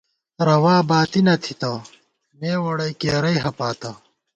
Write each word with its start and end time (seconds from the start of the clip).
* 0.23 0.47
رَوا 0.47 0.75
باتی 0.89 1.21
نہ 1.25 1.35
تھِتہ، 1.43 1.71
مے 2.39 2.51
ووڑئی 2.63 2.93
کېرَئی 3.01 3.37
ہَپاتہ 3.45 3.91